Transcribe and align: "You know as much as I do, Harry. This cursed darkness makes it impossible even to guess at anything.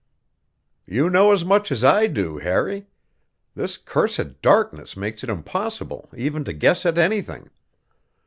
"You 0.87 1.11
know 1.11 1.31
as 1.31 1.45
much 1.45 1.71
as 1.71 1.83
I 1.83 2.07
do, 2.07 2.39
Harry. 2.39 2.87
This 3.53 3.77
cursed 3.77 4.41
darkness 4.41 4.97
makes 4.97 5.23
it 5.23 5.29
impossible 5.29 6.09
even 6.17 6.43
to 6.45 6.53
guess 6.53 6.87
at 6.87 6.97
anything. 6.97 7.51